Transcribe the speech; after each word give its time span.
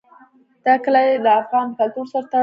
دا 0.65 0.73
کلي 0.83 1.05
له 1.25 1.31
افغان 1.41 1.67
کلتور 1.79 2.05
سره 2.11 2.25
تړاو 2.29 2.37
لري. 2.37 2.39